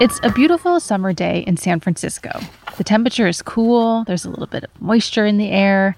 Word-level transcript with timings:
It's 0.00 0.18
a 0.22 0.32
beautiful 0.32 0.80
summer 0.80 1.12
day 1.12 1.44
in 1.46 1.58
San 1.58 1.78
Francisco. 1.78 2.30
The 2.78 2.84
temperature 2.84 3.28
is 3.28 3.42
cool, 3.42 4.04
there's 4.04 4.24
a 4.24 4.30
little 4.30 4.46
bit 4.46 4.64
of 4.64 4.70
moisture 4.80 5.26
in 5.26 5.36
the 5.36 5.50
air, 5.50 5.94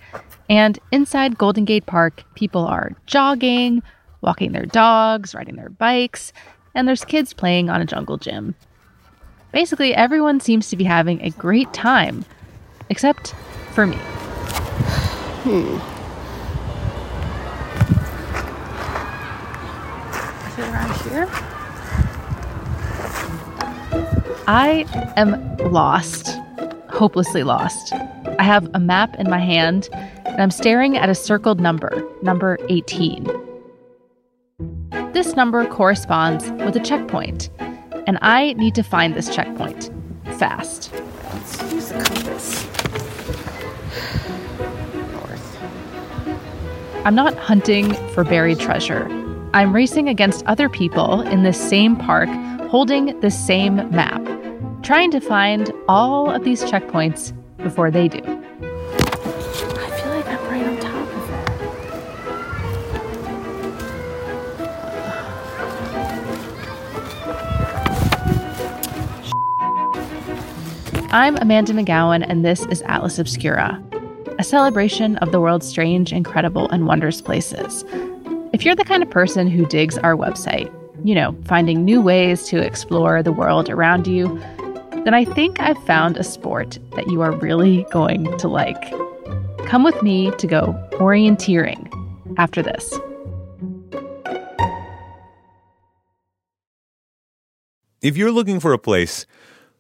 and 0.51 0.77
inside 0.91 1.39
Golden 1.39 1.65
Gate 1.65 1.87
Park, 1.87 2.25
people 2.35 2.67
are 2.67 2.91
jogging, 3.07 3.81
walking 4.21 4.51
their 4.51 4.67
dogs, 4.67 5.37
riding 5.37 5.55
their 5.55 5.69
bikes, 5.69 6.33
and 6.75 6.89
there's 6.89 7.05
kids 7.05 7.33
playing 7.33 7.71
on 7.71 7.81
a 7.81 7.85
jungle 7.85 8.17
gym. 8.17 8.57
Basically, 9.53 9.95
everyone 9.95 10.41
seems 10.41 10.69
to 10.71 10.77
be 10.77 10.83
having 10.83 11.23
a 11.23 11.31
great 11.31 11.73
time, 11.73 12.25
except 12.91 13.37
for 13.71 13.87
me. 13.87 13.99
Hmm. 15.45 15.79
Is 20.49 20.59
it 20.59 20.73
around 20.73 20.93
here? 21.03 21.52
I 24.55 24.85
am 25.17 25.57
lost, 25.73 26.39
hopelessly 26.91 27.43
lost. 27.43 27.95
I 28.39 28.43
have 28.43 28.69
a 28.75 28.79
map 28.79 29.19
in 29.19 29.31
my 29.31 29.39
hand 29.39 29.89
and 30.27 30.43
I'm 30.43 30.51
staring 30.51 30.95
at 30.95 31.09
a 31.09 31.15
circled 31.15 31.59
number, 31.59 32.07
number 32.21 32.59
18. 32.69 33.31
This 35.15 35.37
number 35.37 35.65
corresponds 35.65 36.51
with 36.67 36.77
a 36.77 36.81
checkpoint, 36.81 37.49
and 38.07 38.19
I 38.21 38.53
need 38.53 38.75
to 38.75 38.83
find 38.83 39.15
this 39.15 39.35
checkpoint 39.35 39.91
fast. 40.37 40.93
Let's 40.93 41.73
use 41.73 41.89
the 41.89 41.95
compass. 41.95 42.67
North. 45.13 45.59
I'm 47.07 47.15
not 47.15 47.35
hunting 47.39 47.95
for 48.11 48.23
buried 48.23 48.61
treasure. 48.61 49.09
I'm 49.55 49.75
racing 49.75 50.11
against 50.11 50.45
other 50.45 50.69
people 50.69 51.23
in 51.23 51.43
this 51.43 51.59
same 51.59 51.97
park 51.97 52.29
holding 52.73 53.21
the 53.21 53.31
same 53.31 53.77
map, 53.91 54.23
trying 54.83 55.13
to 55.13 55.21
find 55.21 55.73
all 55.87 56.29
of 56.29 56.43
these 56.43 56.65
checkpoints 56.65 57.33
before 57.59 57.89
they 57.91 58.09
do. 58.09 58.19
I 58.19 59.91
feel 60.01 60.11
like 60.11 60.27
I'm 60.27 60.45
right 60.51 60.67
on 60.67 60.77
top 60.81 61.09
of 61.09 61.31
it. 70.99 71.13
I'm 71.13 71.37
Amanda 71.37 71.73
McGowan, 71.73 72.27
and 72.29 72.45
this 72.45 72.67
is 72.67 72.83
Atlas 72.83 73.21
Obscura, 73.21 73.81
a 74.41 74.45
celebration 74.45 75.17
of 75.19 75.31
the 75.31 75.41
world's 75.41 75.69
strange, 75.69 76.13
incredible, 76.13 76.69
and 76.71 76.89
wondrous 76.89 77.21
places. 77.21 77.85
If 78.53 78.65
you're 78.65 78.75
the 78.75 78.85
kind 78.85 79.05
of 79.05 79.11
person 79.11 79.49
who 79.49 79.65
digs 79.67 79.97
our 79.99 80.17
website, 80.17 80.73
you 81.05 81.15
know, 81.15 81.37
finding 81.45 81.85
new 81.85 82.01
ways 82.03 82.49
to 82.49 82.59
explore 82.59 83.23
the 83.23 83.33
world 83.33 83.71
around 83.71 84.09
you, 84.09 84.43
then 85.05 85.15
I 85.15 85.25
think 85.25 85.59
I've 85.59 85.83
found 85.85 86.17
a 86.17 86.23
sport 86.23 86.79
that 86.95 87.09
you 87.09 87.23
are 87.23 87.33
really 87.33 87.85
going 87.91 88.37
to 88.39 88.49
like. 88.49 88.91
Come 89.67 89.83
with 89.83 90.01
me 90.03 90.31
to 90.33 90.47
go 90.47 90.79
orienteering 90.93 91.91
after 92.39 92.63
this. 92.63 92.99
If 98.01 98.17
you're 98.17 98.33
looking 98.33 98.61
for 98.61 98.73
a 98.73 98.79
place 98.79 99.27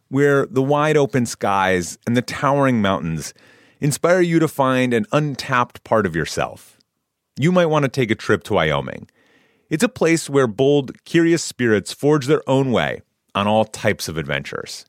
where 0.08 0.46
the 0.46 0.62
wide 0.62 0.96
open 0.96 1.26
skies 1.26 1.98
and 2.06 2.16
the 2.16 2.22
towering 2.22 2.82
mountains 2.82 3.32
inspire 3.80 4.20
you 4.20 4.38
to 4.38 4.48
find 4.48 4.92
an 4.92 5.06
untapped 5.12 5.82
part 5.84 6.06
of 6.06 6.14
yourself, 6.16 6.78
you 7.38 7.50
might 7.50 7.66
want 7.66 7.84
to 7.84 7.88
take 7.88 8.10
a 8.10 8.16
trip 8.16 8.42
to 8.44 8.54
Wyoming. 8.54 9.08
It's 9.70 9.82
a 9.82 9.88
place 9.88 10.28
where 10.28 10.46
bold, 10.46 11.04
curious 11.04 11.42
spirits 11.42 11.92
forge 11.92 12.26
their 12.26 12.42
own 12.48 12.72
way 12.72 13.02
on 13.34 13.46
all 13.46 13.64
types 13.64 14.08
of 14.08 14.16
adventures. 14.16 14.84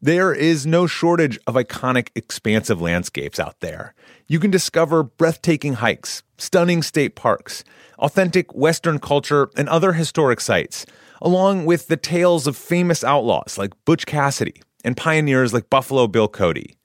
There 0.00 0.32
is 0.32 0.66
no 0.66 0.86
shortage 0.86 1.38
of 1.46 1.54
iconic, 1.54 2.08
expansive 2.14 2.80
landscapes 2.80 3.38
out 3.38 3.60
there. 3.60 3.94
You 4.28 4.38
can 4.38 4.50
discover 4.50 5.02
breathtaking 5.02 5.74
hikes, 5.74 6.22
stunning 6.38 6.82
state 6.82 7.16
parks, 7.16 7.64
authentic 7.98 8.54
Western 8.54 8.98
culture, 8.98 9.50
and 9.56 9.68
other 9.68 9.92
historic 9.92 10.40
sites, 10.40 10.86
along 11.20 11.66
with 11.66 11.88
the 11.88 11.96
tales 11.96 12.46
of 12.46 12.56
famous 12.56 13.04
outlaws 13.04 13.58
like 13.58 13.72
Butch 13.84 14.06
Cassidy 14.06 14.62
and 14.84 14.96
pioneers 14.96 15.52
like 15.52 15.68
Buffalo 15.68 16.06
Bill 16.06 16.28
Cody. 16.28 16.76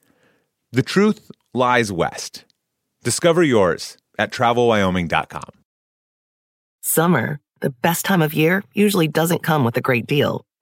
The 0.72 0.84
truth 0.84 1.32
lies 1.54 1.92
west. 1.92 2.44
Discover 3.04 3.44
yours 3.44 3.98
at 4.20 4.32
travelwyoming.com. 4.32 5.52
Summer, 6.82 7.40
the 7.62 7.70
best 7.70 8.04
time 8.04 8.22
of 8.22 8.34
year, 8.34 8.64
usually 8.74 9.08
doesn't 9.08 9.44
come 9.44 9.64
with 9.64 9.78
a 9.78 9.82
great 9.82 10.06
deal. 10.06 10.46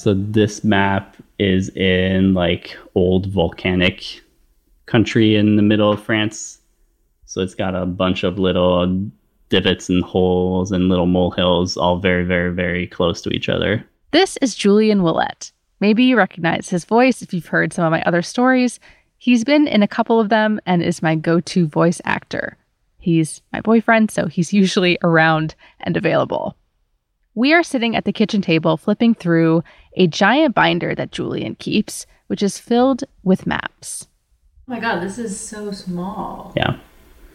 So 0.00 0.14
this 0.14 0.64
map 0.64 1.14
is 1.38 1.68
in 1.76 2.32
like 2.32 2.74
old 2.94 3.26
volcanic 3.26 4.22
country 4.86 5.36
in 5.36 5.56
the 5.56 5.62
middle 5.62 5.92
of 5.92 6.02
France. 6.02 6.58
So 7.26 7.42
it's 7.42 7.54
got 7.54 7.74
a 7.74 7.84
bunch 7.84 8.24
of 8.24 8.38
little 8.38 9.10
divots 9.50 9.90
and 9.90 10.02
holes 10.02 10.72
and 10.72 10.88
little 10.88 11.04
molehills, 11.04 11.76
all 11.76 11.98
very, 11.98 12.24
very, 12.24 12.50
very 12.50 12.86
close 12.86 13.20
to 13.20 13.30
each 13.30 13.50
other. 13.50 13.86
This 14.10 14.38
is 14.38 14.54
Julian 14.54 15.02
Willett. 15.02 15.52
Maybe 15.80 16.04
you 16.04 16.16
recognize 16.16 16.70
his 16.70 16.86
voice 16.86 17.20
if 17.20 17.34
you've 17.34 17.44
heard 17.44 17.74
some 17.74 17.84
of 17.84 17.90
my 17.90 18.00
other 18.04 18.22
stories. 18.22 18.80
He's 19.18 19.44
been 19.44 19.68
in 19.68 19.82
a 19.82 19.88
couple 19.88 20.18
of 20.18 20.30
them 20.30 20.62
and 20.64 20.82
is 20.82 21.02
my 21.02 21.14
go 21.14 21.40
to 21.40 21.66
voice 21.66 22.00
actor. 22.06 22.56
He's 23.00 23.42
my 23.52 23.60
boyfriend, 23.60 24.10
so 24.10 24.28
he's 24.28 24.50
usually 24.64 24.96
around 25.02 25.54
and 25.80 25.94
available. 25.94 26.56
We 27.34 27.52
are 27.52 27.62
sitting 27.62 27.94
at 27.96 28.04
the 28.04 28.12
kitchen 28.12 28.42
table 28.42 28.76
flipping 28.76 29.14
through 29.14 29.62
a 29.94 30.06
giant 30.06 30.54
binder 30.54 30.94
that 30.94 31.12
Julian 31.12 31.54
keeps, 31.56 32.06
which 32.26 32.42
is 32.42 32.58
filled 32.58 33.04
with 33.22 33.46
maps. 33.46 34.08
Oh 34.68 34.72
my 34.74 34.80
god, 34.80 35.00
this 35.00 35.18
is 35.18 35.38
so 35.38 35.70
small. 35.72 36.52
Yeah. 36.56 36.76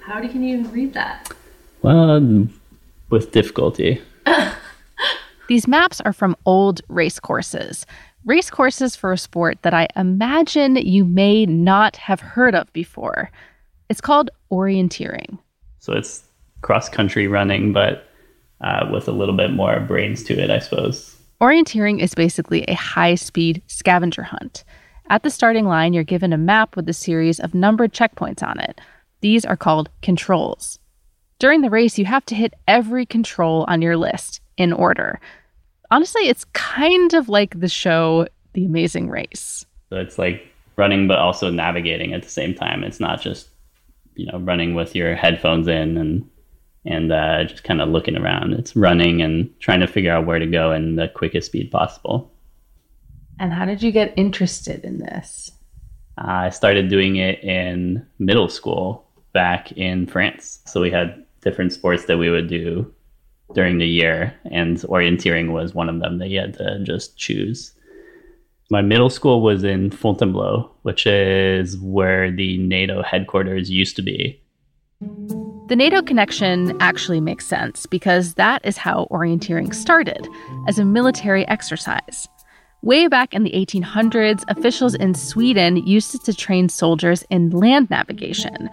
How 0.01 0.19
do- 0.21 0.29
can 0.29 0.43
you 0.43 0.59
even 0.59 0.71
read 0.71 0.93
that? 0.93 1.31
Well, 1.81 2.47
with 3.09 3.31
difficulty. 3.31 4.01
These 5.47 5.67
maps 5.67 6.01
are 6.01 6.13
from 6.13 6.35
old 6.45 6.81
race 6.89 7.19
courses. 7.19 7.85
Race 8.25 8.49
courses 8.49 8.95
for 8.95 9.13
a 9.13 9.17
sport 9.17 9.59
that 9.61 9.73
I 9.73 9.87
imagine 9.95 10.75
you 10.77 11.05
may 11.05 11.45
not 11.45 11.95
have 11.97 12.19
heard 12.19 12.55
of 12.55 12.71
before. 12.73 13.29
It's 13.89 14.01
called 14.01 14.31
orienteering. 14.51 15.37
So 15.79 15.93
it's 15.93 16.23
cross 16.61 16.89
country 16.89 17.27
running, 17.27 17.71
but 17.71 18.09
uh, 18.65 18.89
with 18.91 19.07
a 19.07 19.11
little 19.11 19.37
bit 19.37 19.51
more 19.51 19.79
brains 19.79 20.23
to 20.23 20.37
it, 20.37 20.49
I 20.49 20.59
suppose. 20.59 21.15
Orienteering 21.39 22.01
is 22.01 22.15
basically 22.15 22.63
a 22.63 22.73
high 22.73 23.15
speed 23.15 23.61
scavenger 23.67 24.23
hunt. 24.23 24.63
At 25.09 25.21
the 25.21 25.29
starting 25.29 25.65
line, 25.65 25.93
you're 25.93 26.03
given 26.03 26.33
a 26.33 26.37
map 26.37 26.75
with 26.75 26.89
a 26.89 26.93
series 26.93 27.39
of 27.39 27.53
numbered 27.53 27.93
checkpoints 27.93 28.41
on 28.41 28.59
it. 28.59 28.81
These 29.21 29.45
are 29.45 29.55
called 29.55 29.89
controls. 30.01 30.79
During 31.37 31.61
the 31.61 31.69
race, 31.69 31.99
you 31.99 32.05
have 32.05 32.25
to 32.25 32.35
hit 32.35 32.55
every 32.67 33.05
control 33.05 33.65
on 33.67 33.81
your 33.81 33.97
list 33.97 34.41
in 34.57 34.73
order. 34.73 35.19
Honestly, 35.91 36.27
it's 36.27 36.45
kind 36.53 37.13
of 37.13 37.29
like 37.29 37.59
the 37.59 37.69
show 37.69 38.27
The 38.53 38.65
Amazing 38.65 39.09
Race. 39.09 39.65
So 39.91 39.97
it's 39.97 40.17
like 40.17 40.47
running, 40.75 41.07
but 41.07 41.19
also 41.19 41.51
navigating 41.51 42.13
at 42.13 42.23
the 42.23 42.29
same 42.29 42.55
time. 42.55 42.83
It's 42.83 42.99
not 42.99 43.21
just 43.21 43.49
you 44.15 44.25
know 44.25 44.39
running 44.39 44.73
with 44.73 44.95
your 44.95 45.13
headphones 45.15 45.67
in 45.67 45.97
and 45.97 46.27
and 46.85 47.11
uh, 47.11 47.43
just 47.45 47.63
kind 47.63 47.81
of 47.81 47.89
looking 47.89 48.17
around. 48.17 48.53
It's 48.53 48.75
running 48.75 49.21
and 49.21 49.49
trying 49.59 49.79
to 49.79 49.87
figure 49.87 50.11
out 50.11 50.25
where 50.25 50.39
to 50.39 50.45
go 50.45 50.71
in 50.71 50.95
the 50.95 51.07
quickest 51.07 51.47
speed 51.47 51.71
possible. 51.71 52.31
And 53.39 53.51
how 53.51 53.65
did 53.65 53.83
you 53.83 53.91
get 53.91 54.13
interested 54.15 54.83
in 54.83 54.99
this? 54.99 55.51
I 56.17 56.49
started 56.49 56.89
doing 56.89 57.17
it 57.17 57.43
in 57.43 58.05
middle 58.19 58.47
school 58.47 59.05
back 59.33 59.71
in 59.73 60.07
France. 60.07 60.59
So 60.65 60.79
we 60.79 60.89
had 60.89 61.25
different 61.41 61.73
sports 61.73 62.05
that 62.05 62.17
we 62.17 62.29
would 62.29 62.47
do 62.47 62.91
during 63.53 63.77
the 63.77 63.87
year, 63.87 64.33
and 64.51 64.77
orienteering 64.77 65.51
was 65.51 65.75
one 65.75 65.89
of 65.89 65.99
them 65.99 66.17
that 66.19 66.29
you 66.29 66.39
had 66.39 66.53
to 66.55 66.79
just 66.83 67.17
choose. 67.17 67.73
My 68.71 68.81
middle 68.81 69.11
school 69.11 69.41
was 69.41 69.63
in 69.63 69.91
Fontainebleau, 69.91 70.71
which 70.81 71.05
is 71.05 71.77
where 71.77 72.31
the 72.31 72.57
NATO 72.57 73.03
headquarters 73.03 73.69
used 73.69 73.95
to 73.97 74.01
be. 74.01 74.41
The 75.67 75.75
NATO 75.75 76.03
connection 76.03 76.79
actually 76.79 77.19
makes 77.19 77.47
sense 77.47 77.87
because 77.87 78.35
that 78.35 78.63
is 78.63 78.77
how 78.77 79.07
orienteering 79.09 79.73
started 79.73 80.27
as 80.67 80.77
a 80.77 80.85
military 80.85 81.47
exercise. 81.47 82.27
Way 82.83 83.07
back 83.07 83.33
in 83.33 83.41
the 83.41 83.49
1800s, 83.49 84.43
officials 84.47 84.93
in 84.93 85.15
Sweden 85.15 85.77
used 85.77 86.13
it 86.13 86.23
to 86.25 86.35
train 86.35 86.69
soldiers 86.69 87.23
in 87.31 87.49
land 87.49 87.89
navigation. 87.89 88.69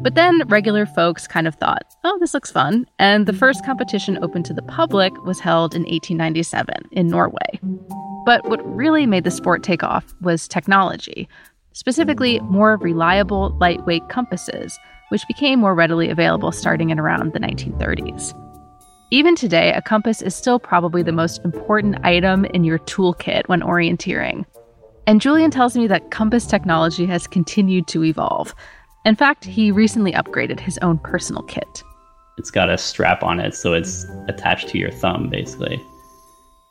But 0.00 0.16
then 0.16 0.46
regular 0.48 0.84
folks 0.84 1.26
kind 1.26 1.48
of 1.48 1.54
thought, 1.54 1.82
oh, 2.04 2.18
this 2.20 2.34
looks 2.34 2.52
fun. 2.52 2.84
And 2.98 3.24
the 3.24 3.32
first 3.32 3.64
competition 3.64 4.18
open 4.22 4.42
to 4.42 4.52
the 4.52 4.60
public 4.60 5.16
was 5.24 5.40
held 5.40 5.74
in 5.74 5.84
1897 5.84 6.74
in 6.92 7.08
Norway. 7.08 7.58
But 8.26 8.46
what 8.50 8.60
really 8.66 9.06
made 9.06 9.24
the 9.24 9.30
sport 9.30 9.62
take 9.62 9.82
off 9.82 10.04
was 10.20 10.46
technology, 10.46 11.26
specifically 11.72 12.38
more 12.40 12.76
reliable, 12.76 13.56
lightweight 13.58 14.10
compasses, 14.10 14.78
which 15.08 15.26
became 15.28 15.60
more 15.60 15.74
readily 15.74 16.10
available 16.10 16.52
starting 16.52 16.90
in 16.90 16.98
around 16.98 17.32
the 17.32 17.40
1930s. 17.40 18.34
Even 19.10 19.36
today, 19.36 19.72
a 19.72 19.82
compass 19.82 20.22
is 20.22 20.34
still 20.34 20.58
probably 20.58 21.02
the 21.02 21.12
most 21.12 21.44
important 21.44 22.04
item 22.04 22.44
in 22.46 22.64
your 22.64 22.78
toolkit 22.80 23.46
when 23.46 23.60
orienteering. 23.60 24.44
And 25.06 25.20
Julian 25.20 25.50
tells 25.50 25.76
me 25.76 25.86
that 25.86 26.10
compass 26.10 26.46
technology 26.46 27.06
has 27.06 27.26
continued 27.26 27.86
to 27.88 28.02
evolve. 28.02 28.54
In 29.04 29.14
fact, 29.14 29.44
he 29.44 29.70
recently 29.70 30.12
upgraded 30.12 30.58
his 30.58 30.78
own 30.78 30.98
personal 30.98 31.42
kit. 31.42 31.82
It's 32.38 32.50
got 32.50 32.70
a 32.70 32.78
strap 32.78 33.22
on 33.22 33.38
it, 33.38 33.54
so 33.54 33.74
it's 33.74 34.06
attached 34.28 34.68
to 34.70 34.78
your 34.78 34.90
thumb, 34.90 35.28
basically. 35.28 35.80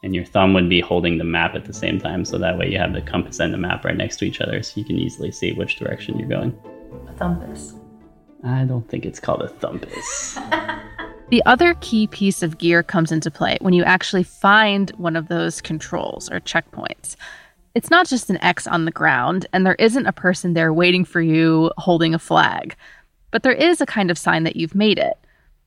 And 0.01 0.13
your 0.13 0.25
thumb 0.25 0.53
would 0.53 0.68
be 0.68 0.81
holding 0.81 1.19
the 1.19 1.24
map 1.24 1.56
at 1.56 1.65
the 1.65 1.74
same 1.74 2.00
time, 2.00 2.25
so 2.25 2.38
that 2.39 2.57
way 2.57 2.69
you 2.69 2.77
have 2.77 2.91
the 2.91 3.01
compass 3.01 3.39
and 3.39 3.53
the 3.53 3.57
map 3.57 3.86
right 3.86 3.95
next 3.95 4.18
to 4.18 4.25
each 4.25 4.41
other, 4.41 4.62
so 4.63 4.74
you 4.79 4.86
can 4.86 4.97
easily 4.97 5.31
see 5.31 5.53
which 5.53 5.77
direction 5.77 6.19
you're 6.19 6.27
going. 6.27 6.53
A 7.07 7.13
thumpus. 7.13 7.75
I 8.44 8.66
don't 8.66 8.88
think 8.90 9.06
it's 9.06 9.19
called 9.19 9.42
a 9.42 9.48
thumpus. 9.48 10.38
The 11.30 11.42
other 11.48 11.74
key 11.81 12.06
piece 12.06 12.44
of 12.44 12.60
gear 12.60 12.84
comes 12.84 13.12
into 13.12 13.31
play 13.31 13.57
when 13.60 13.74
you 13.74 13.84
actually 13.84 14.22
find 14.22 14.92
one 14.92 15.16
of 15.16 15.30
those 15.30 15.62
controls 15.62 16.30
or 16.30 16.40
checkpoints. 16.42 17.16
It's 17.74 17.90
not 17.90 18.07
just 18.07 18.30
an 18.30 18.38
X 18.44 18.68
on 18.68 18.86
the 18.86 18.92
ground, 18.92 19.48
and 19.51 19.66
there 19.66 19.78
isn't 19.80 20.06
a 20.06 20.12
person 20.12 20.54
there 20.54 20.72
waiting 20.72 21.04
for 21.04 21.22
you 21.22 21.72
holding 21.78 22.13
a 22.13 22.19
flag, 22.19 22.75
but 23.31 23.42
there 23.42 23.54
is 23.54 23.81
a 23.81 23.88
kind 23.88 24.12
of 24.12 24.18
sign 24.19 24.44
that 24.44 24.57
you've 24.57 24.75
made 24.75 25.00
it. 25.00 25.18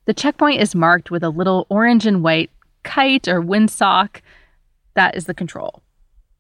The 0.05 0.15
checkpoint 0.15 0.61
is 0.61 0.73
marked 0.73 1.11
with 1.11 1.25
a 1.25 1.31
little 1.31 1.67
orange 1.69 2.07
and 2.07 2.23
white 2.23 2.51
kite 2.85 3.27
or 3.27 3.43
windsock. 3.43 4.21
That 4.95 5.17
is 5.17 5.27
the 5.27 5.35
control. 5.35 5.83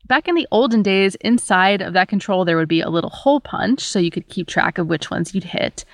Back 0.06 0.29
in 0.29 0.37
the 0.37 0.47
olden 0.53 0.85
days, 0.85 1.17
inside 1.17 1.82
of 1.82 1.94
that 1.94 2.09
control, 2.09 2.44
there 2.44 2.56
would 2.56 2.69
be 2.69 2.81
a 2.81 2.91
little 2.91 3.11
hole 3.11 3.41
punch 3.41 3.81
so 3.81 3.99
you 3.99 4.12
could 4.12 4.29
keep 4.29 4.47
track 4.47 4.79
of 4.79 4.87
which 4.87 5.11
ones 5.11 5.35
you'd 5.35 5.43
hit. 5.43 5.85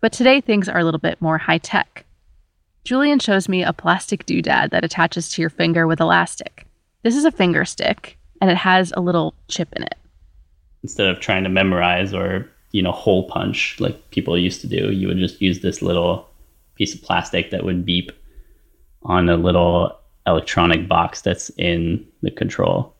But 0.00 0.12
today, 0.12 0.40
things 0.40 0.68
are 0.68 0.78
a 0.78 0.84
little 0.84 1.00
bit 1.00 1.20
more 1.20 1.36
high 1.36 1.58
tech. 1.58 2.06
Julian 2.84 3.18
shows 3.18 3.48
me 3.48 3.62
a 3.62 3.72
plastic 3.72 4.24
doodad 4.24 4.70
that 4.70 4.84
attaches 4.84 5.28
to 5.30 5.42
your 5.42 5.50
finger 5.50 5.86
with 5.86 6.00
elastic. 6.00 6.66
This 7.02 7.14
is 7.14 7.26
a 7.26 7.30
finger 7.30 7.66
stick, 7.66 8.16
and 8.40 8.50
it 8.50 8.56
has 8.56 8.92
a 8.96 9.00
little 9.00 9.34
chip 9.48 9.68
in 9.74 9.82
it. 9.82 9.96
Instead 10.82 11.08
of 11.08 11.20
trying 11.20 11.44
to 11.44 11.50
memorize 11.50 12.14
or, 12.14 12.48
you 12.72 12.80
know, 12.80 12.92
hole 12.92 13.28
punch 13.28 13.76
like 13.78 14.10
people 14.10 14.38
used 14.38 14.62
to 14.62 14.66
do, 14.66 14.90
you 14.90 15.06
would 15.08 15.18
just 15.18 15.42
use 15.42 15.60
this 15.60 15.82
little 15.82 16.26
piece 16.76 16.94
of 16.94 17.02
plastic 17.02 17.50
that 17.50 17.64
would 17.64 17.84
beep 17.84 18.10
on 19.02 19.28
a 19.28 19.36
little 19.36 19.98
electronic 20.26 20.88
box 20.88 21.20
that's 21.20 21.50
in 21.58 22.06
the 22.22 22.30
control. 22.30 22.94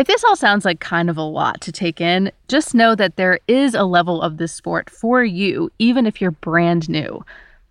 If 0.00 0.06
this 0.06 0.24
all 0.24 0.34
sounds 0.34 0.64
like 0.64 0.80
kind 0.80 1.10
of 1.10 1.18
a 1.18 1.22
lot 1.22 1.60
to 1.60 1.70
take 1.70 2.00
in, 2.00 2.32
just 2.48 2.74
know 2.74 2.94
that 2.94 3.16
there 3.16 3.38
is 3.46 3.74
a 3.74 3.84
level 3.84 4.22
of 4.22 4.38
this 4.38 4.50
sport 4.50 4.88
for 4.88 5.22
you, 5.22 5.70
even 5.78 6.06
if 6.06 6.22
you're 6.22 6.30
brand 6.30 6.88
new. 6.88 7.22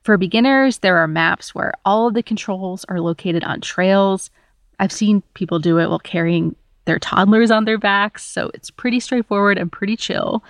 For 0.04 0.16
beginners, 0.16 0.78
there 0.78 0.98
are 0.98 1.08
maps 1.08 1.56
where 1.56 1.74
all 1.86 2.08
of 2.08 2.14
the 2.14 2.22
controls 2.22 2.86
are 2.88 3.02
located 3.02 3.44
on 3.46 3.62
trails. 3.62 4.30
I've 4.78 4.92
seen 4.92 5.24
people 5.34 5.58
do 5.58 5.80
it 5.80 5.90
while 5.90 5.98
carrying 5.98 6.56
their 6.86 7.00
toddlers 7.00 7.50
on 7.50 7.66
their 7.66 7.80
backs, 7.80 8.26
so 8.26 8.52
it's 8.54 8.70
pretty 8.70 9.00
straightforward 9.00 9.58
and 9.58 9.72
pretty 9.72 9.98
chill. 9.98 10.44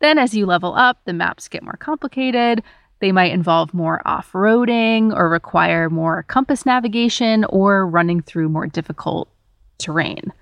Then, 0.00 0.18
as 0.18 0.34
you 0.34 0.44
level 0.44 0.74
up, 0.74 0.98
the 1.06 1.14
maps 1.14 1.48
get 1.48 1.62
more 1.62 1.78
complicated. 1.78 2.62
They 2.98 3.12
might 3.12 3.32
involve 3.32 3.72
more 3.72 4.02
off 4.04 4.32
roading 4.32 5.10
or 5.16 5.30
require 5.30 5.88
more 5.88 6.24
compass 6.24 6.66
navigation 6.66 7.46
or 7.46 7.86
running 7.86 8.20
through 8.20 8.50
more 8.50 8.66
difficult 8.66 9.30
terrain. 9.78 10.34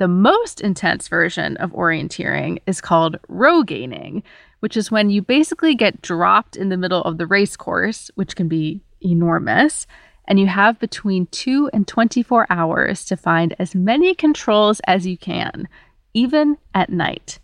The 0.00 0.08
most 0.08 0.62
intense 0.62 1.08
version 1.08 1.58
of 1.58 1.72
orienteering 1.72 2.60
is 2.66 2.80
called 2.80 3.18
rogaining, 3.28 4.22
which 4.60 4.74
is 4.74 4.90
when 4.90 5.10
you 5.10 5.20
basically 5.20 5.74
get 5.74 6.00
dropped 6.00 6.56
in 6.56 6.70
the 6.70 6.78
middle 6.78 7.02
of 7.02 7.18
the 7.18 7.26
race 7.26 7.54
course, 7.54 8.10
which 8.14 8.34
can 8.34 8.48
be 8.48 8.80
enormous, 9.02 9.86
and 10.26 10.40
you 10.40 10.46
have 10.46 10.78
between 10.78 11.26
2 11.26 11.68
and 11.74 11.86
24 11.86 12.46
hours 12.48 13.04
to 13.04 13.14
find 13.14 13.54
as 13.58 13.74
many 13.74 14.14
controls 14.14 14.80
as 14.86 15.06
you 15.06 15.18
can, 15.18 15.68
even 16.14 16.56
at 16.74 16.88
night. 16.88 17.38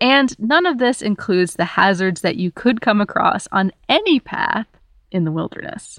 And 0.00 0.36
none 0.40 0.66
of 0.66 0.78
this 0.78 1.00
includes 1.00 1.54
the 1.54 1.64
hazards 1.64 2.22
that 2.22 2.34
you 2.34 2.50
could 2.50 2.80
come 2.80 3.00
across 3.00 3.46
on 3.52 3.70
any 3.88 4.18
path 4.18 4.66
in 5.10 5.24
the 5.24 5.32
wilderness. 5.32 5.98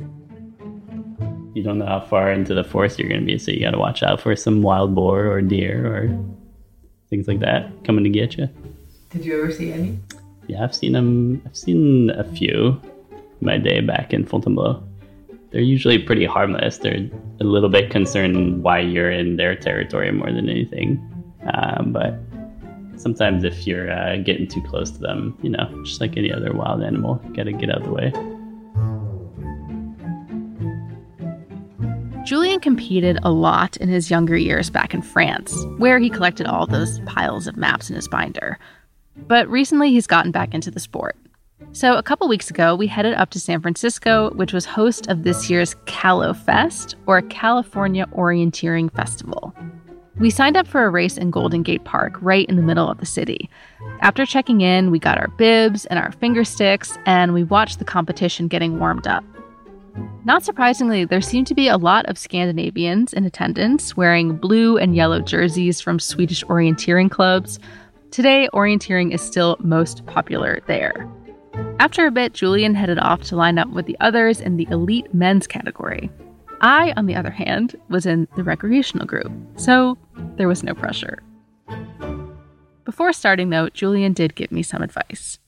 You 1.53 1.63
don't 1.63 1.79
know 1.79 1.85
how 1.85 1.99
far 1.99 2.31
into 2.31 2.53
the 2.53 2.63
forest 2.63 2.97
you're 2.97 3.09
going 3.09 3.21
to 3.21 3.25
be, 3.25 3.37
so 3.37 3.51
you 3.51 3.59
got 3.59 3.71
to 3.71 3.79
watch 3.79 4.03
out 4.03 4.21
for 4.21 4.35
some 4.35 4.61
wild 4.61 4.95
boar 4.95 5.27
or 5.27 5.41
deer 5.41 5.85
or 5.85 6.17
things 7.09 7.27
like 7.27 7.39
that 7.39 7.71
coming 7.83 8.03
to 8.03 8.09
get 8.09 8.37
you. 8.37 8.47
Did 9.09 9.25
you 9.25 9.41
ever 9.41 9.51
see 9.51 9.73
any? 9.73 9.99
Yeah, 10.47 10.63
I've 10.63 10.73
seen 10.73 10.93
them. 10.93 11.41
I've 11.45 11.57
seen 11.57 12.09
a 12.11 12.23
few 12.23 12.81
my 13.41 13.57
day 13.57 13.81
back 13.81 14.13
in 14.13 14.25
Fontainebleau. 14.25 14.81
They're 15.51 15.61
usually 15.61 15.99
pretty 15.99 16.25
harmless. 16.25 16.77
They're 16.77 17.09
a 17.41 17.43
little 17.43 17.69
bit 17.69 17.89
concerned 17.89 18.63
why 18.63 18.79
you're 18.79 19.11
in 19.11 19.35
their 19.35 19.55
territory 19.55 20.11
more 20.11 20.31
than 20.31 20.47
anything. 20.47 20.99
Um, 21.53 21.91
but 21.91 22.17
sometimes 22.95 23.43
if 23.43 23.67
you're 23.67 23.91
uh, 23.91 24.17
getting 24.17 24.47
too 24.47 24.61
close 24.61 24.91
to 24.91 24.99
them, 24.99 25.37
you 25.41 25.49
know, 25.49 25.83
just 25.83 25.99
like 25.99 26.15
any 26.15 26.31
other 26.31 26.53
wild 26.53 26.83
animal, 26.83 27.19
you 27.25 27.33
gotta 27.33 27.51
get 27.51 27.69
out 27.69 27.77
of 27.77 27.83
the 27.83 27.91
way. 27.91 28.13
Julian 32.31 32.61
competed 32.61 33.19
a 33.23 33.29
lot 33.29 33.75
in 33.75 33.89
his 33.89 34.09
younger 34.09 34.37
years 34.37 34.69
back 34.69 34.93
in 34.93 35.01
France, 35.01 35.65
where 35.79 35.99
he 35.99 36.09
collected 36.09 36.47
all 36.47 36.65
those 36.65 37.01
piles 37.01 37.45
of 37.45 37.57
maps 37.57 37.89
in 37.89 37.95
his 37.97 38.07
binder. 38.07 38.57
But 39.27 39.49
recently 39.49 39.91
he's 39.91 40.07
gotten 40.07 40.31
back 40.31 40.53
into 40.53 40.71
the 40.71 40.79
sport. 40.79 41.17
So 41.73 41.97
a 41.97 42.01
couple 42.01 42.29
weeks 42.29 42.49
ago, 42.49 42.73
we 42.73 42.87
headed 42.87 43.15
up 43.15 43.31
to 43.31 43.39
San 43.41 43.59
Francisco, 43.59 44.31
which 44.35 44.53
was 44.53 44.63
host 44.63 45.07
of 45.07 45.23
this 45.23 45.49
year's 45.49 45.75
Calo 45.87 46.33
Fest, 46.33 46.95
or 47.05 47.21
California 47.23 48.05
Orienteering 48.13 48.95
Festival. 48.95 49.53
We 50.17 50.29
signed 50.29 50.55
up 50.55 50.67
for 50.67 50.85
a 50.85 50.89
race 50.89 51.17
in 51.17 51.31
Golden 51.31 51.63
Gate 51.63 51.83
Park, 51.83 52.13
right 52.21 52.47
in 52.47 52.55
the 52.55 52.61
middle 52.61 52.87
of 52.87 52.99
the 52.99 53.05
city. 53.05 53.49
After 53.99 54.25
checking 54.25 54.61
in, 54.61 54.89
we 54.89 54.99
got 54.99 55.17
our 55.17 55.27
bibs 55.27 55.83
and 55.87 55.99
our 55.99 56.13
finger 56.13 56.45
sticks, 56.45 56.97
and 57.05 57.33
we 57.33 57.43
watched 57.43 57.79
the 57.79 57.83
competition 57.83 58.47
getting 58.47 58.79
warmed 58.79 59.05
up. 59.05 59.25
Not 60.23 60.43
surprisingly, 60.43 61.05
there 61.05 61.21
seemed 61.21 61.47
to 61.47 61.55
be 61.55 61.67
a 61.67 61.77
lot 61.77 62.05
of 62.05 62.17
Scandinavians 62.17 63.13
in 63.13 63.25
attendance 63.25 63.97
wearing 63.97 64.35
blue 64.35 64.77
and 64.77 64.95
yellow 64.95 65.19
jerseys 65.19 65.81
from 65.81 65.99
Swedish 65.99 66.43
orienteering 66.45 67.09
clubs, 67.09 67.59
Today, 68.11 68.49
orienteering 68.53 69.13
is 69.13 69.21
still 69.21 69.55
most 69.61 70.05
popular 70.05 70.59
there. 70.67 71.09
After 71.79 72.05
a 72.05 72.11
bit, 72.11 72.33
Julian 72.33 72.75
headed 72.75 72.99
off 72.99 73.21
to 73.23 73.37
line 73.37 73.57
up 73.57 73.69
with 73.69 73.85
the 73.85 73.95
others 74.01 74.41
in 74.41 74.57
the 74.57 74.67
elite 74.69 75.13
men's 75.13 75.47
category. 75.47 76.11
I, 76.59 76.93
on 76.97 77.05
the 77.05 77.15
other 77.15 77.31
hand, 77.31 77.77
was 77.87 78.05
in 78.05 78.27
the 78.35 78.43
recreational 78.43 79.05
group, 79.05 79.31
so 79.55 79.97
there 80.35 80.49
was 80.49 80.61
no 80.61 80.73
pressure. 80.73 81.19
Before 82.83 83.13
starting, 83.13 83.49
though, 83.49 83.69
Julian 83.69 84.11
did 84.11 84.35
give 84.35 84.51
me 84.51 84.61
some 84.61 84.81
advice. 84.81 85.39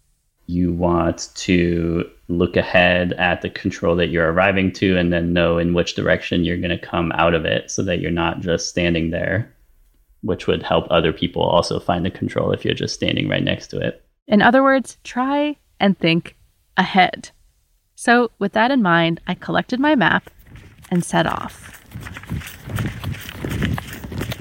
You 0.48 0.74
want 0.74 1.30
to 1.36 2.10
look 2.28 2.58
ahead 2.58 3.14
at 3.14 3.42
the 3.42 3.50
control 3.50 3.96
that 3.96 4.10
you're 4.10 4.32
arriving 4.32 4.72
to 4.74 4.98
and 4.98 5.12
then 5.12 5.34
know 5.34 5.58
in 5.58 5.74
which 5.74 5.96
direction 5.96 6.44
you're 6.44 6.58
going 6.58 6.78
to 6.78 6.78
come 6.78 7.12
out 7.14 7.34
of 7.34 7.46
it 7.46 7.72
so 7.72 7.84
that 7.84 8.00
you're 8.00 8.12
not 8.12 8.42
just 8.42 8.70
standing 8.70 9.12
there 9.12 9.54
which 10.24 10.48
would 10.48 10.64
help 10.64 10.88
other 10.90 11.14
people 11.14 11.44
also 11.44 11.80
find 11.80 12.06
the 12.06 12.10
control 12.12 12.52
if 12.52 12.66
you're 12.66 12.74
just 12.74 12.96
standing 12.96 13.28
right 13.28 13.44
next 13.44 13.68
to 13.68 13.80
it. 13.80 14.04
In 14.28 14.42
other 14.42 14.64
words, 14.64 14.98
try 15.04 15.58
and 15.80 15.98
think 15.98 16.36
ahead. 16.78 17.30
So, 17.96 18.32
with 18.40 18.54
that 18.54 18.72
in 18.72 18.82
mind, 18.82 19.22
I 19.28 19.36
collected 19.36 19.80
my 19.80 19.96
map 19.96 20.30
and 20.90 21.04
set 21.04 21.28
off. 21.28 21.82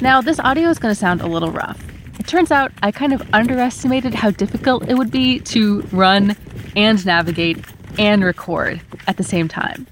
Now, 0.00 0.21
this 0.21 0.40
audio 0.40 0.68
is 0.68 0.78
going 0.78 0.94
to 0.94 0.99
sound 0.99 1.21
a 1.21 1.26
little 1.26 1.50
rough. 1.50 1.92
It 2.23 2.29
turns 2.29 2.52
out 2.52 2.71
I 2.85 2.93
kind 2.93 3.12
of 3.12 3.35
underestimated 3.35 4.14
how 4.14 4.31
difficult 4.31 4.88
it 4.88 4.95
would 4.95 5.11
be 5.11 5.41
to 5.41 5.81
run 5.91 6.37
and 6.76 7.05
navigate 7.05 7.59
and 7.99 8.23
record 8.23 8.81
at 9.09 9.17
the 9.17 9.25
same 9.25 9.49
time. 9.49 9.88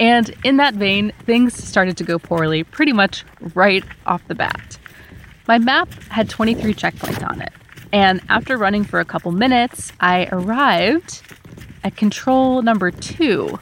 And 0.00 0.34
in 0.42 0.56
that 0.56 0.74
vein, 0.74 1.12
things 1.26 1.54
started 1.54 1.96
to 1.98 2.02
go 2.02 2.18
poorly 2.18 2.64
pretty 2.64 2.92
much 2.92 3.24
right 3.54 3.84
off 4.04 4.26
the 4.26 4.34
bat. 4.34 4.78
My 5.46 5.58
map 5.58 5.88
had 6.08 6.28
23 6.28 6.74
checkpoints 6.74 7.24
on 7.24 7.40
it. 7.40 7.52
And 7.92 8.20
after 8.28 8.56
running 8.56 8.82
for 8.82 8.98
a 8.98 9.04
couple 9.04 9.30
minutes, 9.30 9.92
I 10.00 10.28
arrived 10.32 11.22
at 11.84 11.94
control 11.94 12.62
number 12.62 12.90
two, 12.90 13.60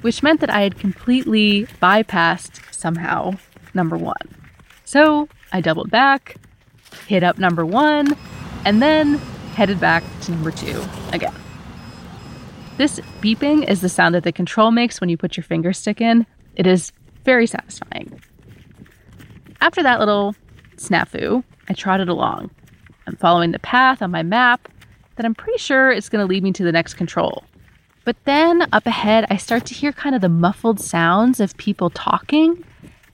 which 0.00 0.22
meant 0.22 0.40
that 0.40 0.48
I 0.48 0.62
had 0.62 0.78
completely 0.78 1.66
bypassed 1.82 2.72
somehow 2.72 3.34
number 3.74 3.98
one. 3.98 4.34
So 4.86 5.28
I 5.52 5.60
doubled 5.60 5.90
back, 5.90 6.36
hit 7.08 7.24
up 7.24 7.38
number 7.38 7.66
one, 7.66 8.16
and 8.64 8.80
then 8.80 9.14
headed 9.54 9.80
back 9.80 10.04
to 10.20 10.30
number 10.30 10.50
two 10.50 10.84
again. 11.12 11.34
This 12.76 13.00
beeping 13.20 13.68
is 13.68 13.80
the 13.80 13.88
sound 13.88 14.14
that 14.14 14.22
the 14.22 14.30
control 14.30 14.70
makes 14.70 15.00
when 15.00 15.10
you 15.10 15.16
put 15.16 15.36
your 15.36 15.42
finger 15.42 15.72
stick 15.72 16.00
in. 16.00 16.26
It 16.54 16.66
is 16.66 16.92
very 17.24 17.46
satisfying. 17.46 18.20
After 19.60 19.82
that 19.82 19.98
little 19.98 20.36
snafu, 20.76 21.42
I 21.68 21.72
trotted 21.72 22.08
along. 22.08 22.50
I'm 23.06 23.16
following 23.16 23.50
the 23.50 23.58
path 23.58 24.02
on 24.02 24.10
my 24.10 24.22
map 24.22 24.68
that 25.16 25.26
I'm 25.26 25.34
pretty 25.34 25.58
sure 25.58 25.90
is 25.90 26.08
going 26.08 26.24
to 26.24 26.28
lead 26.28 26.44
me 26.44 26.52
to 26.52 26.62
the 26.62 26.70
next 26.70 26.94
control. 26.94 27.42
But 28.04 28.16
then 28.24 28.68
up 28.72 28.86
ahead, 28.86 29.26
I 29.30 29.38
start 29.38 29.66
to 29.66 29.74
hear 29.74 29.92
kind 29.92 30.14
of 30.14 30.20
the 30.20 30.28
muffled 30.28 30.78
sounds 30.78 31.40
of 31.40 31.56
people 31.56 31.90
talking. 31.90 32.64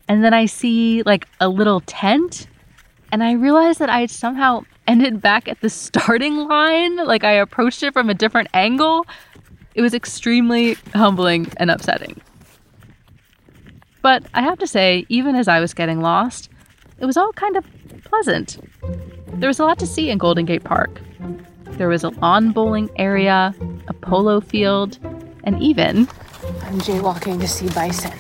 And 0.09 0.23
then 0.23 0.35
I 0.35 0.47
see 0.47 1.03
like 1.05 1.27
a 1.41 1.49
little 1.49 1.81
tent. 1.87 2.47
And 3.15 3.23
I 3.23 3.35
realized 3.35 3.79
that 3.79 3.89
I 3.89 4.01
had 4.01 4.11
somehow 4.11 4.65
ended 4.89 5.23
back 5.23 5.47
at 5.47 5.61
the 5.61 5.71
starting 5.71 6.49
line. 6.49 6.97
Like 6.97 7.23
I 7.23 7.31
approached 7.31 7.85
it 7.85 7.93
from 7.93 8.11
a 8.11 8.15
different 8.15 8.49
angle. 8.53 9.07
It 9.77 9.83
was 9.83 9.95
extremely 9.95 10.75
humbling 10.95 11.47
and 11.59 11.71
upsetting. 11.71 12.21
But 14.03 14.25
I 14.35 14.43
have 14.43 14.59
to 14.59 14.67
say, 14.67 15.07
even 15.09 15.37
as 15.37 15.47
I 15.47 15.61
was 15.61 15.75
getting 15.75 16.01
lost, 16.01 16.51
it 16.99 17.07
was 17.07 17.17
all 17.17 17.33
kind 17.35 17.57
of 17.57 17.65
pleasant. 18.03 18.59
There 19.35 19.47
was 19.47 19.61
a 19.61 19.65
lot 19.65 19.79
to 19.79 19.87
see 19.87 20.11
in 20.11 20.19
Golden 20.19 20.45
Gate 20.45 20.65
Park. 20.65 21.01
There 21.79 21.89
was 21.89 22.03
a 22.03 22.09
lawn 22.09 22.51
bowling 22.51 22.91
area, 22.97 23.55
a 23.87 23.93
polo 23.93 24.41
field, 24.41 24.99
and 25.45 25.63
even 25.63 26.09
I'm 26.63 26.81
jaywalking 26.81 27.39
to 27.43 27.47
see 27.47 27.69
bison. 27.69 28.11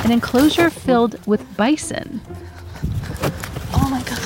Okay, 0.00 0.06
let's 0.06 0.06
look. 0.06 0.06
an 0.06 0.12
enclosure 0.12 0.70
filled 0.70 1.26
with 1.26 1.56
bison. 1.56 2.20
Oh 3.72 3.88
my 3.90 4.02
god. 4.02 4.20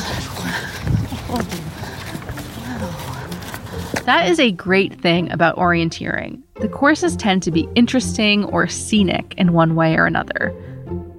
That 4.05 4.29
is 4.29 4.39
a 4.39 4.53
great 4.53 5.01
thing 5.01 5.33
about 5.33 5.57
orienteering. 5.57 6.43
The 6.61 6.69
courses 6.69 7.17
tend 7.17 7.43
to 7.45 7.51
be 7.51 7.67
interesting 7.75 8.45
or 8.45 8.69
scenic 8.69 9.35
in 9.39 9.55
one 9.55 9.75
way 9.75 9.97
or 9.97 10.05
another. 10.05 10.55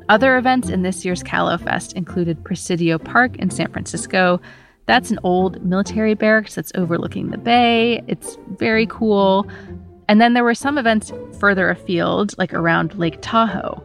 Other 0.07 0.37
events 0.37 0.69
in 0.69 0.83
this 0.83 1.03
year's 1.03 1.23
CaloFest 1.23 1.93
included 1.93 2.43
Presidio 2.43 2.99
Park 2.99 3.37
in 3.37 3.49
San 3.49 3.71
Francisco. 3.71 4.39
That's 4.85 5.09
an 5.09 5.17
old 5.23 5.65
military 5.65 6.13
barracks 6.13 6.53
that's 6.53 6.71
overlooking 6.75 7.31
the 7.31 7.39
bay. 7.39 8.03
It's 8.07 8.37
very 8.59 8.85
cool. 8.85 9.49
And 10.07 10.21
then 10.21 10.35
there 10.35 10.43
were 10.43 10.53
some 10.53 10.77
events 10.77 11.11
further 11.39 11.71
afield, 11.71 12.37
like 12.37 12.53
around 12.53 12.93
Lake 12.99 13.17
Tahoe. 13.21 13.83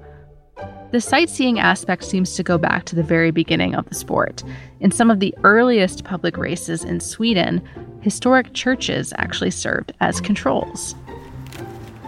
The 0.90 1.00
sightseeing 1.00 1.60
aspect 1.60 2.02
seems 2.02 2.34
to 2.34 2.42
go 2.42 2.58
back 2.58 2.84
to 2.86 2.96
the 2.96 3.02
very 3.04 3.30
beginning 3.30 3.76
of 3.76 3.88
the 3.88 3.94
sport. 3.94 4.42
In 4.80 4.90
some 4.90 5.08
of 5.08 5.20
the 5.20 5.32
earliest 5.44 6.02
public 6.02 6.36
races 6.36 6.82
in 6.82 6.98
Sweden, 6.98 7.62
historic 8.00 8.52
churches 8.54 9.12
actually 9.16 9.52
served 9.52 9.92
as 10.00 10.20
controls. 10.20 10.96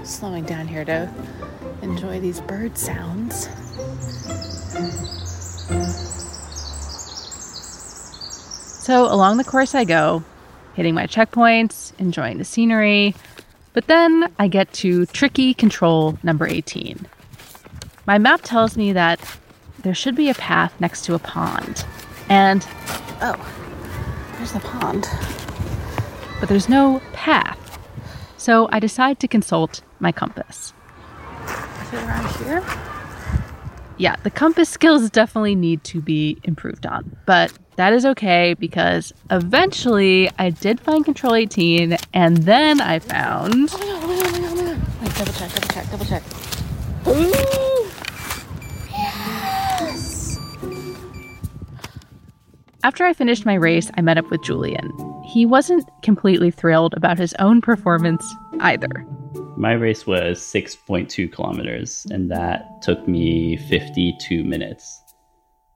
Slowing 0.03 0.45
down 0.45 0.67
here 0.67 0.85
to 0.85 1.09
enjoy 1.83 2.19
these 2.19 2.41
bird 2.41 2.77
sounds. 2.77 3.49
So 8.85 9.05
along 9.05 9.37
the 9.37 9.45
course 9.45 9.77
I 9.77 9.85
go, 9.85 10.25
hitting 10.75 10.95
my 10.95 11.07
checkpoints, 11.07 11.93
enjoying 12.01 12.39
the 12.39 12.45
scenery, 12.45 13.15
but 13.75 13.87
then 13.87 14.33
I 14.41 14.49
get 14.49 14.73
to 14.75 15.07
tricky 15.07 15.55
control 15.55 16.19
number 16.25 16.49
18. 16.49 17.07
My 18.07 18.19
map 18.19 18.41
tells 18.43 18.77
me 18.77 18.93
that 18.93 19.21
there 19.83 19.95
should 19.95 20.15
be 20.17 20.29
a 20.29 20.35
path 20.35 20.75
next 20.81 21.05
to 21.07 21.15
a 21.15 21.19
pond, 21.19 21.85
and 22.29 22.67
Oh, 23.21 23.37
there's 24.37 24.53
the 24.53 24.61
pond. 24.61 25.07
but 26.41 26.49
there's 26.49 26.69
no 26.69 27.01
path. 27.13 27.59
So 28.37 28.69
I 28.73 28.81
decide 28.81 29.21
to 29.21 29.29
consult 29.29 29.83
my 30.01 30.11
compass. 30.11 30.73
Is 31.83 31.93
it 31.93 32.03
around 32.05 32.29
here? 32.45 32.65
Yeah, 33.99 34.17
the 34.25 34.31
compass 34.31 34.69
skills 34.69 35.09
definitely 35.11 35.55
need 35.55 35.85
to 35.85 36.01
be 36.01 36.39
improved 36.43 36.87
on, 36.87 37.17
but 37.27 37.53
that 37.77 37.93
is 37.93 38.05
okay 38.05 38.55
because 38.55 39.13
eventually 39.31 40.29
I 40.39 40.51
did 40.51 40.81
find 40.81 41.05
Control 41.05 41.37
18 41.37 41.97
and 42.13 42.39
then 42.39 42.81
I 42.81 42.99
found 42.99 43.69
Oh 43.73 43.79
god, 43.79 43.89
oh 44.03 44.41
oh 44.43 44.79
oh. 45.05 45.09
Double 45.19 45.33
check, 45.33 45.53
double 45.53 45.69
check, 45.69 45.91
double 45.91 46.05
check. 46.07 46.23
Ooh! 47.07 47.62
After 52.85 53.05
I 53.05 53.13
finished 53.13 53.47
my 53.47 53.55
race, 53.55 53.93
I 53.97 54.01
met 54.01 54.19
up 54.19 54.29
with 54.29 54.43
Julian. 54.43 54.93
He 55.25 55.47
wasn't 55.47 55.89
completely 56.03 56.51
thrilled 56.51 56.95
about 56.95 57.17
his 57.17 57.33
own 57.39 57.61
performance 57.61 58.25
either. 58.59 59.07
My 59.57 59.73
race 59.73 60.05
was 60.05 60.41
6.2 60.41 61.33
kilometers, 61.33 62.05
and 62.11 62.29
that 62.33 62.83
took 62.83 63.07
me 63.07 63.57
52 63.57 64.43
minutes, 64.43 65.01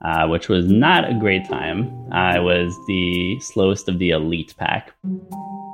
uh, 0.05 0.27
which 0.27 0.49
was 0.49 0.67
not 0.67 1.09
a 1.09 1.15
great 1.15 1.49
time. 1.49 1.95
I 2.11 2.41
was 2.41 2.75
the 2.89 3.39
slowest 3.41 3.89
of 3.89 4.01
the 4.01 4.11
elite 4.11 4.57
pack. 4.59 4.93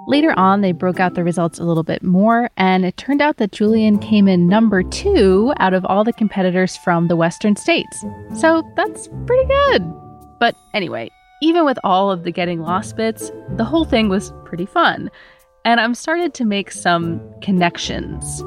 Later 0.06 0.38
on, 0.38 0.60
they 0.60 0.72
broke 0.72 1.00
out 1.00 1.14
the 1.14 1.24
results 1.24 1.58
a 1.58 1.64
little 1.64 1.84
bit 1.84 2.02
more, 2.02 2.50
and 2.58 2.84
it 2.84 2.98
turned 2.98 3.22
out 3.22 3.38
that 3.38 3.52
Julian 3.52 3.98
came 3.98 4.28
in 4.28 4.48
number 4.48 4.82
two 4.82 5.54
out 5.58 5.72
of 5.72 5.86
all 5.86 6.04
the 6.04 6.12
competitors 6.12 6.76
from 6.76 7.08
the 7.08 7.16
Western 7.16 7.56
states. 7.56 8.04
So 8.36 8.62
that's 8.76 9.08
pretty 9.26 9.48
good. 9.48 9.82
But 10.38 10.56
anyway, 10.74 11.08
even 11.42 11.64
with 11.64 11.78
all 11.82 12.10
of 12.10 12.22
the 12.22 12.30
getting 12.30 12.62
lost 12.62 12.96
bits, 12.96 13.30
the 13.56 13.64
whole 13.64 13.84
thing 13.84 14.08
was 14.08 14.32
pretty 14.44 14.64
fun. 14.64 15.10
And 15.64 15.80
I'm 15.80 15.94
started 15.94 16.34
to 16.34 16.44
make 16.44 16.70
some 16.70 17.20
connections. 17.42 18.42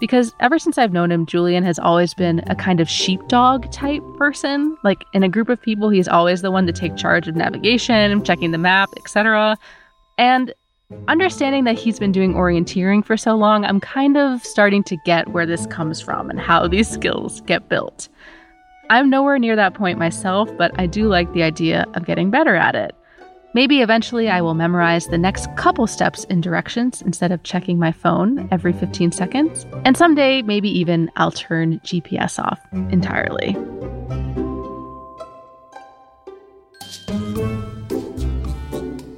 Because 0.00 0.32
ever 0.40 0.58
since 0.58 0.78
I've 0.78 0.92
known 0.92 1.10
him, 1.10 1.26
Julian 1.26 1.64
has 1.64 1.78
always 1.78 2.14
been 2.14 2.42
a 2.46 2.54
kind 2.54 2.80
of 2.80 2.88
sheepdog 2.88 3.70
type 3.70 4.02
person. 4.16 4.76
Like 4.82 5.04
in 5.12 5.22
a 5.22 5.28
group 5.28 5.48
of 5.48 5.60
people, 5.60 5.90
he's 5.90 6.08
always 6.08 6.40
the 6.40 6.50
one 6.50 6.66
to 6.66 6.72
take 6.72 6.96
charge 6.96 7.28
of 7.28 7.36
navigation, 7.36 8.22
checking 8.24 8.52
the 8.52 8.58
map, 8.58 8.88
etc. 8.96 9.58
And 10.16 10.54
understanding 11.08 11.64
that 11.64 11.78
he's 11.78 11.98
been 11.98 12.12
doing 12.12 12.32
orienteering 12.34 13.04
for 13.04 13.16
so 13.16 13.34
long, 13.34 13.64
I'm 13.64 13.80
kind 13.80 14.16
of 14.16 14.42
starting 14.42 14.82
to 14.84 14.96
get 15.04 15.28
where 15.28 15.46
this 15.46 15.66
comes 15.66 16.00
from 16.00 16.30
and 16.30 16.40
how 16.40 16.66
these 16.66 16.88
skills 16.88 17.42
get 17.42 17.68
built. 17.68 18.08
I'm 18.90 19.10
nowhere 19.10 19.38
near 19.38 19.54
that 19.54 19.74
point 19.74 19.98
myself, 19.98 20.48
but 20.56 20.72
I 20.80 20.86
do 20.86 21.08
like 21.08 21.30
the 21.34 21.42
idea 21.42 21.84
of 21.92 22.06
getting 22.06 22.30
better 22.30 22.54
at 22.54 22.74
it. 22.74 22.94
Maybe 23.52 23.82
eventually 23.82 24.30
I 24.30 24.40
will 24.40 24.54
memorize 24.54 25.08
the 25.08 25.18
next 25.18 25.54
couple 25.56 25.86
steps 25.86 26.24
in 26.24 26.40
directions 26.40 27.02
instead 27.02 27.30
of 27.30 27.42
checking 27.42 27.78
my 27.78 27.92
phone 27.92 28.48
every 28.50 28.72
15 28.72 29.12
seconds. 29.12 29.66
And 29.84 29.94
someday, 29.94 30.40
maybe 30.40 30.70
even 30.70 31.10
I'll 31.16 31.32
turn 31.32 31.80
GPS 31.80 32.38
off 32.42 32.58
entirely. 32.90 33.54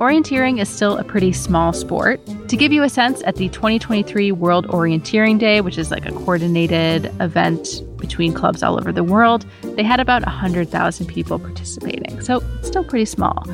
Orienteering 0.00 0.60
is 0.60 0.68
still 0.68 0.96
a 0.96 1.04
pretty 1.04 1.30
small 1.30 1.72
sport. 1.72 2.20
To 2.48 2.56
give 2.56 2.72
you 2.72 2.82
a 2.82 2.88
sense, 2.88 3.22
at 3.26 3.36
the 3.36 3.50
2023 3.50 4.32
World 4.32 4.66
Orienteering 4.68 5.38
Day, 5.38 5.60
which 5.60 5.76
is 5.76 5.90
like 5.90 6.06
a 6.06 6.12
coordinated 6.12 7.06
event 7.20 7.82
between 8.00 8.32
clubs 8.32 8.62
all 8.62 8.78
over 8.78 8.92
the 8.92 9.04
world, 9.04 9.46
they 9.62 9.82
had 9.82 10.00
about 10.00 10.24
100,000 10.24 11.06
people 11.06 11.38
participating. 11.38 12.20
So 12.20 12.42
it's 12.58 12.68
still 12.68 12.84
pretty 12.84 13.04
small. 13.04 13.46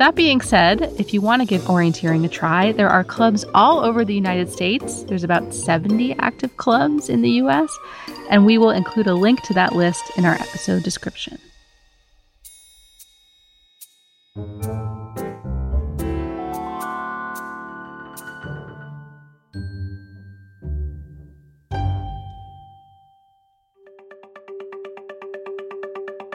That 0.00 0.14
being 0.14 0.40
said, 0.40 0.94
if 0.98 1.12
you 1.12 1.20
want 1.20 1.42
to 1.42 1.46
give 1.46 1.60
orienteering 1.62 2.24
a 2.24 2.28
try, 2.28 2.72
there 2.72 2.88
are 2.88 3.04
clubs 3.04 3.44
all 3.52 3.80
over 3.80 4.02
the 4.02 4.14
United 4.14 4.50
States. 4.50 5.02
There's 5.02 5.24
about 5.24 5.52
70 5.52 6.14
active 6.14 6.56
clubs 6.56 7.10
in 7.10 7.20
the 7.20 7.30
US, 7.42 7.76
and 8.30 8.46
we 8.46 8.56
will 8.56 8.70
include 8.70 9.08
a 9.08 9.14
link 9.14 9.42
to 9.42 9.54
that 9.54 9.74
list 9.74 10.02
in 10.16 10.24
our 10.24 10.34
episode 10.34 10.84
description. 10.84 11.38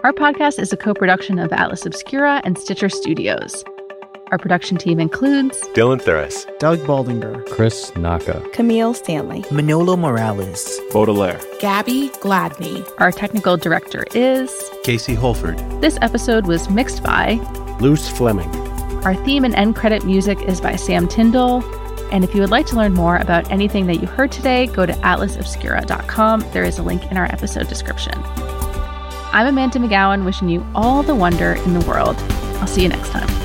Our 0.05 0.13
podcast 0.13 0.59
is 0.59 0.71
a 0.71 0.77
co 0.77 0.93
production 0.93 1.39
of 1.39 1.51
Atlas 1.51 1.83
Obscura 1.83 2.39
and 2.43 2.59
Stitcher 2.59 2.89
Studios. 2.89 3.63
Our 4.29 4.37
production 4.37 4.77
team 4.77 4.99
includes 4.99 5.59
Dylan 5.73 5.99
Thuras, 5.99 6.45
Doug 6.59 6.77
Baldinger, 6.81 7.43
Chris 7.49 7.91
Naka, 7.95 8.39
Camille 8.53 8.93
Stanley, 8.93 9.43
Manolo 9.49 9.97
Morales, 9.97 10.79
Baudelaire, 10.91 11.41
Gabby 11.59 12.09
Gladney, 12.21 12.87
our 12.99 13.11
technical 13.11 13.57
director 13.57 14.05
is. 14.13 14.53
Casey 14.83 15.15
Holford, 15.15 15.57
This 15.81 15.97
episode 16.03 16.45
was 16.45 16.69
mixed 16.69 17.01
by. 17.01 17.39
Luce 17.79 18.07
Fleming. 18.07 18.55
Our 19.05 19.15
theme 19.25 19.43
and 19.43 19.55
end 19.55 19.75
credit 19.75 20.05
music 20.05 20.39
is 20.43 20.61
by 20.61 20.75
Sam 20.75 21.07
Tyndall. 21.07 21.63
And 22.11 22.23
if 22.23 22.35
you 22.35 22.41
would 22.41 22.51
like 22.51 22.67
to 22.67 22.75
learn 22.75 22.93
more 22.93 23.17
about 23.17 23.51
anything 23.51 23.87
that 23.87 23.95
you 23.95 24.05
heard 24.05 24.31
today, 24.31 24.67
go 24.67 24.85
to 24.85 24.93
atlasobscura.com. 24.93 26.41
There 26.51 26.63
is 26.63 26.77
a 26.77 26.83
link 26.83 27.09
in 27.09 27.17
our 27.17 27.25
episode 27.25 27.67
description. 27.69 28.13
I'm 29.35 29.47
Amanda 29.47 29.79
McGowan, 29.79 30.23
wishing 30.23 30.47
you 30.47 30.65
all 30.73 31.03
the 31.03 31.13
wonder 31.13 31.55
in 31.55 31.73
the 31.77 31.85
world. 31.85 32.15
I'll 32.61 32.67
see 32.67 32.83
you 32.83 32.87
next 32.87 33.09
time. 33.09 33.44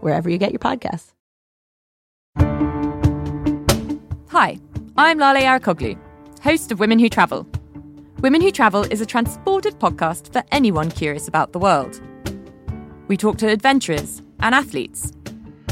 Wherever 0.00 0.28
you 0.28 0.38
get 0.38 0.52
your 0.52 0.60
podcasts. 0.60 1.12
Hi, 4.30 4.58
I'm 4.96 5.18
Lale 5.18 5.42
Arikoglu, 5.42 5.98
host 6.42 6.70
of 6.70 6.80
Women 6.80 6.98
Who 6.98 7.08
Travel. 7.08 7.46
Women 8.20 8.40
Who 8.40 8.50
Travel 8.50 8.82
is 8.84 9.00
a 9.00 9.06
transported 9.06 9.78
podcast 9.78 10.32
for 10.32 10.42
anyone 10.52 10.90
curious 10.90 11.28
about 11.28 11.52
the 11.52 11.58
world. 11.58 12.00
We 13.08 13.16
talk 13.16 13.38
to 13.38 13.48
adventurers 13.48 14.20
and 14.40 14.54
athletes. 14.54 15.12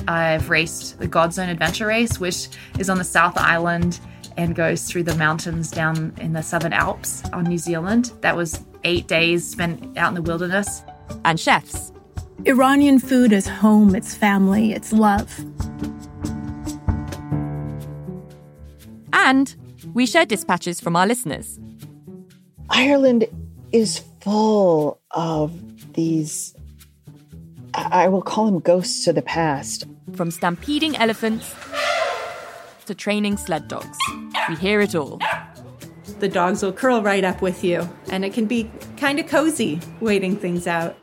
I've 0.06 0.50
raced 0.50 0.98
the 0.98 1.08
Godzone 1.08 1.50
Adventure 1.50 1.86
Race, 1.86 2.20
which 2.20 2.48
is 2.78 2.90
on 2.90 2.98
the 2.98 3.04
South 3.04 3.36
Island 3.36 4.00
and 4.36 4.54
goes 4.54 4.84
through 4.84 5.04
the 5.04 5.16
mountains 5.16 5.70
down 5.70 6.12
in 6.18 6.32
the 6.32 6.42
Southern 6.42 6.72
Alps 6.72 7.22
on 7.32 7.44
New 7.44 7.58
Zealand. 7.58 8.12
That 8.20 8.36
was 8.36 8.64
eight 8.84 9.06
days 9.06 9.46
spent 9.46 9.96
out 9.96 10.08
in 10.08 10.14
the 10.14 10.22
wilderness. 10.22 10.82
And 11.24 11.38
chefs. 11.38 11.92
Iranian 12.46 12.98
food 12.98 13.32
is 13.32 13.46
home, 13.46 13.94
it's 13.94 14.14
family, 14.14 14.72
it's 14.72 14.92
love. 14.92 15.32
And 19.12 19.54
we 19.94 20.04
share 20.06 20.26
dispatches 20.26 20.80
from 20.80 20.96
our 20.96 21.06
listeners. 21.06 21.58
Ireland 22.68 23.26
is 23.72 24.02
full 24.20 25.00
of 25.12 25.52
these, 25.94 26.54
I 27.72 28.04
I 28.04 28.08
will 28.08 28.22
call 28.22 28.46
them 28.46 28.60
ghosts 28.60 29.06
of 29.06 29.14
the 29.14 29.22
past. 29.22 29.86
From 30.12 30.30
stampeding 30.30 30.96
elephants 30.96 31.54
to 32.86 32.94
training 32.94 33.36
sled 33.38 33.68
dogs. 33.68 33.96
We 34.48 34.56
hear 34.56 34.80
it 34.80 34.94
all. 34.94 35.18
The 36.20 36.28
dogs 36.28 36.62
will 36.62 36.72
curl 36.72 37.02
right 37.02 37.24
up 37.24 37.40
with 37.40 37.64
you, 37.64 37.88
and 38.10 38.24
it 38.24 38.32
can 38.34 38.46
be 38.46 38.70
kind 38.96 39.18
of 39.18 39.26
cozy 39.26 39.80
waiting 40.00 40.36
things 40.36 40.66
out. 40.66 40.96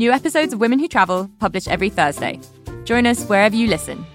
New 0.00 0.12
episodes 0.12 0.54
of 0.54 0.60
Women 0.60 0.78
Who 0.78 0.88
Travel 0.88 1.30
publish 1.40 1.68
every 1.68 1.90
Thursday. 1.90 2.40
Join 2.84 3.04
us 3.04 3.22
wherever 3.26 3.54
you 3.54 3.66
listen. 3.66 4.06